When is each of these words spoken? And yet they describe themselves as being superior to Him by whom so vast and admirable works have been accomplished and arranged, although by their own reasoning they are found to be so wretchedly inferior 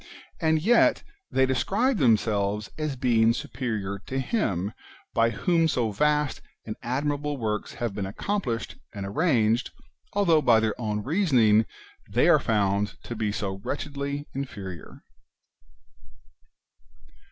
And 0.39 0.59
yet 0.63 1.03
they 1.29 1.45
describe 1.45 1.97
themselves 1.99 2.71
as 2.75 2.95
being 2.95 3.33
superior 3.33 3.99
to 4.07 4.17
Him 4.17 4.73
by 5.13 5.29
whom 5.29 5.67
so 5.67 5.91
vast 5.91 6.41
and 6.65 6.75
admirable 6.81 7.37
works 7.37 7.75
have 7.75 7.93
been 7.93 8.07
accomplished 8.07 8.77
and 8.95 9.05
arranged, 9.05 9.69
although 10.13 10.41
by 10.41 10.59
their 10.59 10.73
own 10.81 11.03
reasoning 11.03 11.67
they 12.09 12.27
are 12.27 12.39
found 12.39 12.97
to 13.03 13.15
be 13.15 13.31
so 13.31 13.57
wretchedly 13.63 14.27
inferior 14.33 15.03